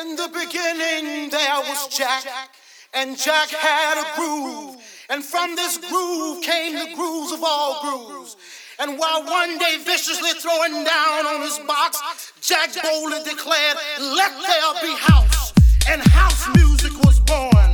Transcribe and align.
In 0.00 0.16
the 0.16 0.28
beginning, 0.28 1.28
there 1.28 1.60
was 1.68 1.88
Jack, 1.88 2.24
and 2.94 3.18
Jack 3.18 3.50
had 3.50 4.00
a 4.00 4.16
groove. 4.16 4.76
And 5.10 5.22
from 5.22 5.56
this 5.56 5.76
groove 5.76 6.42
came 6.42 6.74
the 6.74 6.94
grooves 6.94 7.32
of 7.32 7.40
all 7.44 7.82
grooves. 7.82 8.36
And 8.78 8.98
while 8.98 9.22
one 9.24 9.58
day 9.58 9.76
viciously 9.84 10.30
throwing 10.40 10.84
down 10.84 11.26
on 11.26 11.42
his 11.42 11.58
box, 11.66 12.32
Jack 12.40 12.70
boldly 12.82 13.24
declared, 13.24 13.76
Let 14.00 14.32
there 14.40 14.80
be 14.80 14.96
house. 14.96 15.52
And 15.90 16.00
house 16.00 16.48
music 16.54 16.92
was 17.04 17.20
born. 17.20 17.69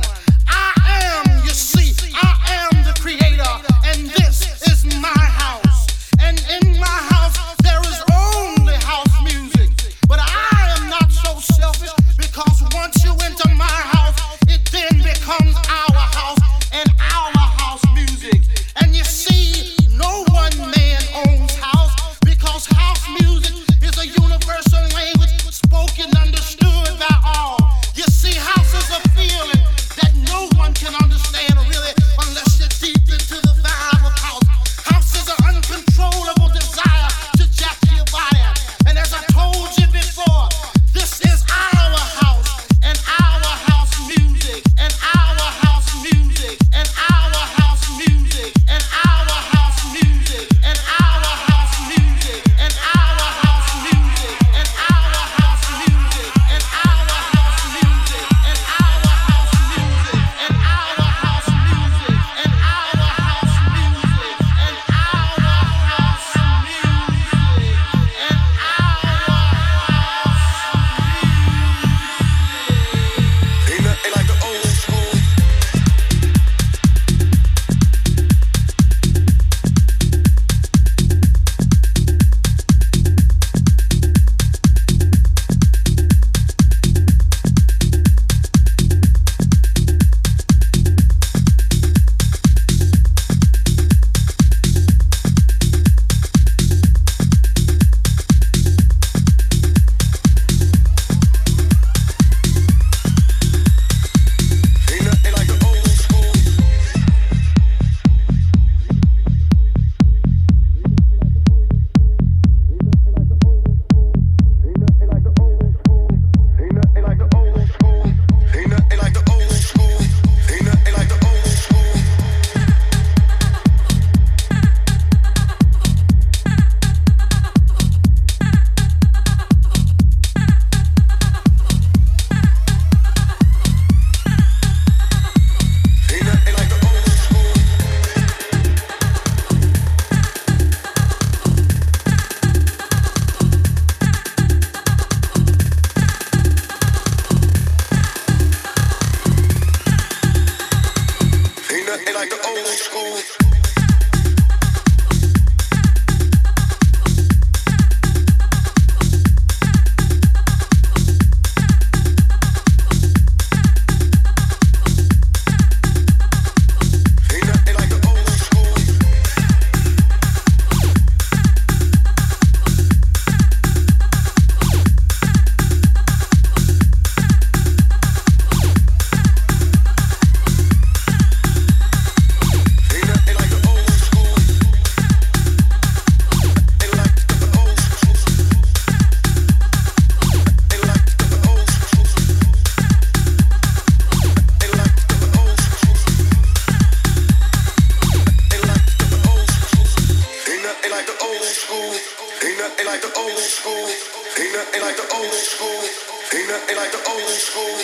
old 207.07 207.29
school. 207.39 207.77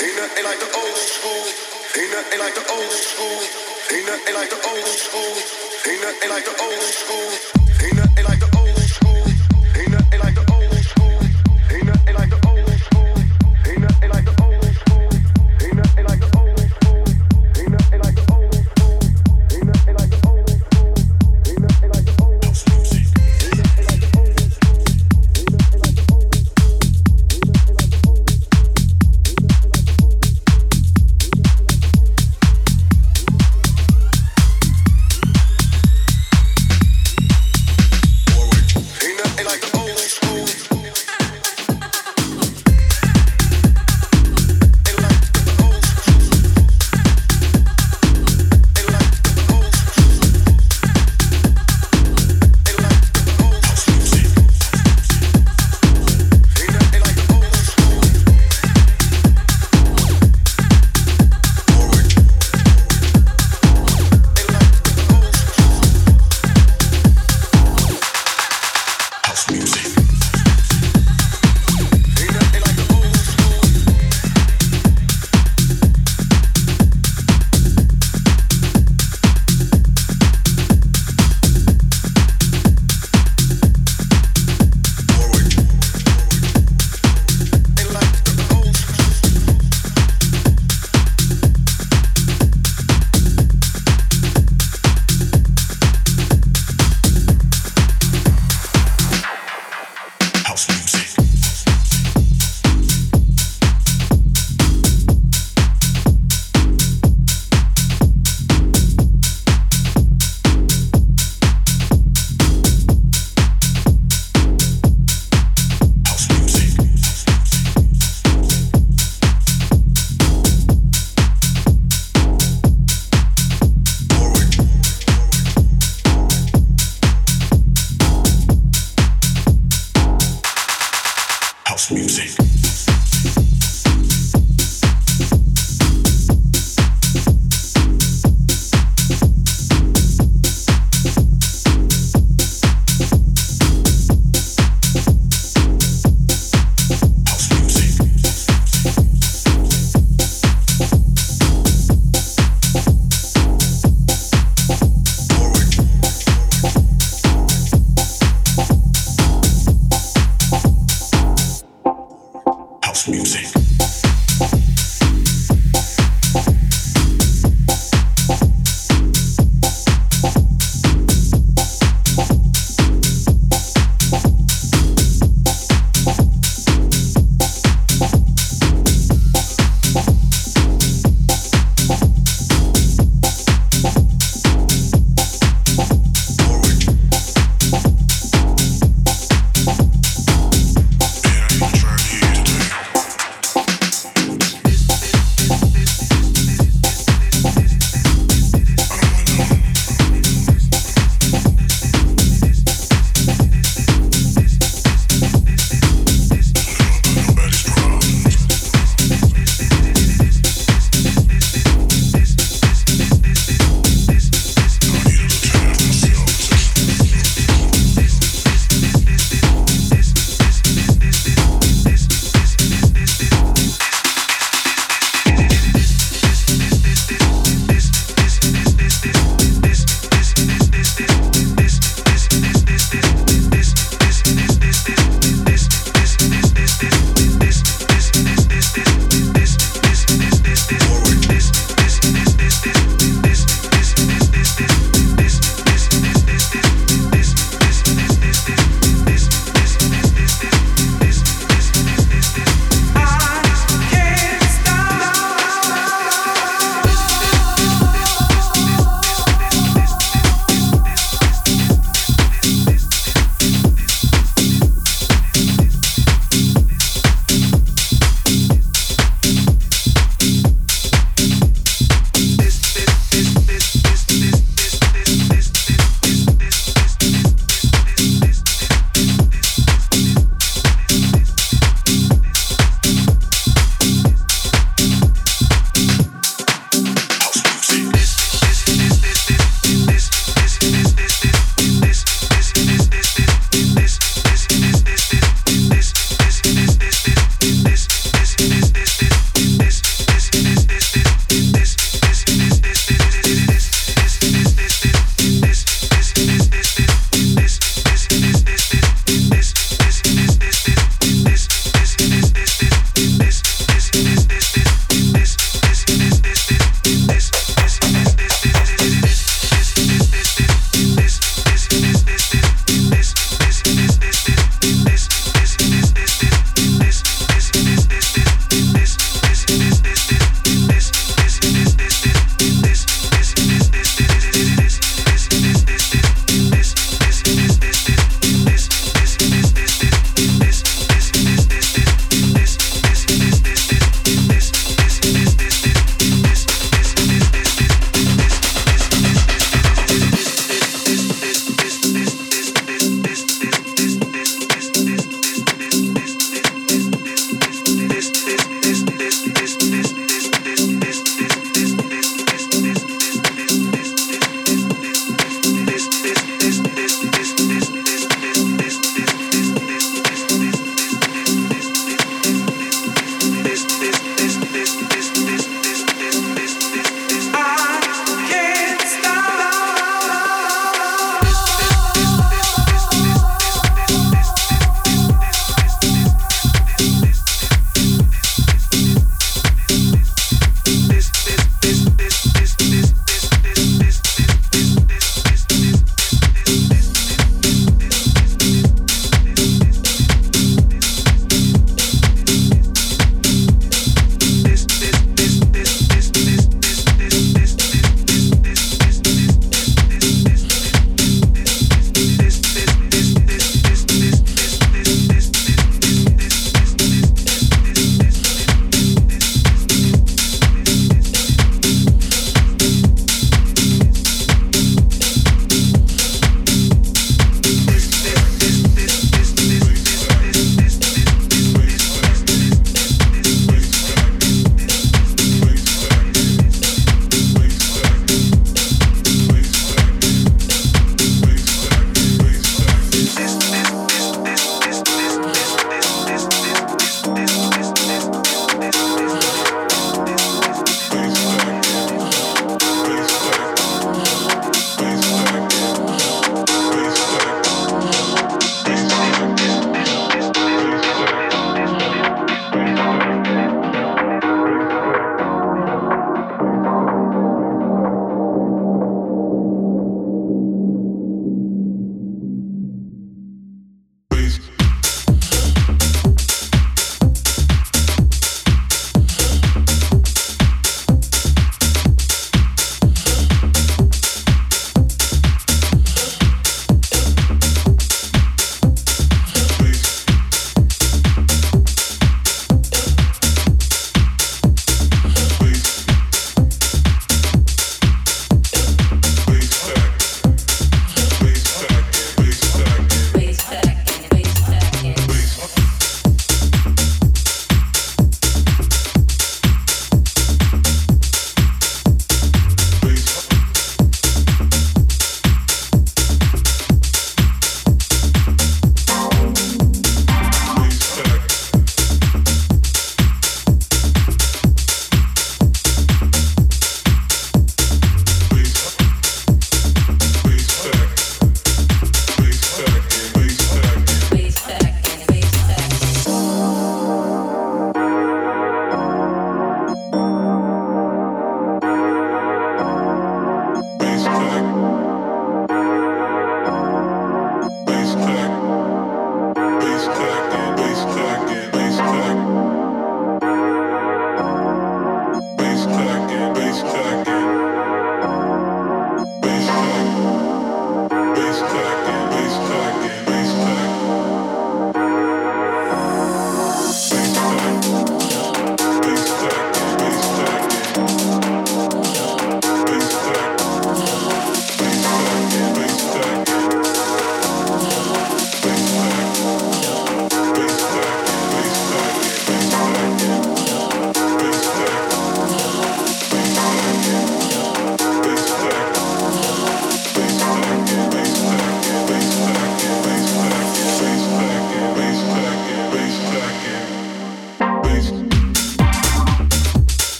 Ain't 0.00 0.16
nothing 0.16 0.44
like 0.44 0.60
the 0.60 0.70
old 0.72 0.96
school. 0.96 1.44
Ain't 1.96 2.12
nothing 2.12 2.40
like 2.40 2.54
the 2.54 2.64
old 2.72 2.92
school. 2.92 3.40
Ain't 3.92 4.06
nothing 4.06 4.34
like 4.34 4.50
the 4.50 4.60
old 4.60 4.86
school. 4.86 5.34
Ain't 5.86 6.02
nothing 6.02 6.30
like 6.30 6.44
the 6.44 6.56
old 6.64 6.92
school. 7.00 7.69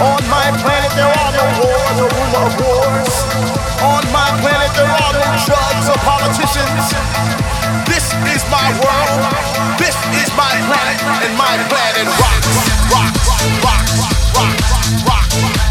On 0.00 0.16
my 0.32 0.48
planet 0.64 0.92
there 0.96 1.12
are 1.12 1.32
no 1.36 1.44
wars 1.60 1.98
or 2.00 2.08
rumor 2.08 2.44
of 2.48 2.54
wars. 2.56 3.14
On 3.84 4.00
my 4.08 4.32
planet 4.40 4.72
there 4.72 4.88
are 4.88 5.12
no 5.12 5.28
drugs 5.44 5.86
or 5.92 5.98
politicians. 6.00 6.96
This 7.84 8.08
is 8.32 8.40
my 8.48 8.68
world. 8.80 9.20
This 9.76 9.96
is 10.16 10.32
my 10.40 10.56
planet, 10.72 11.04
and 11.20 11.36
my 11.36 11.52
planet 11.68 12.08
rocks, 12.16 12.48
rocks, 12.88 13.28
rocks, 13.60 13.92
rocks, 14.36 14.40
rocks, 14.40 15.04
rocks. 15.04 15.36
rocks. 15.44 15.69